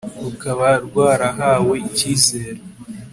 [0.23, 2.61] rukaba rwarahawe ikizere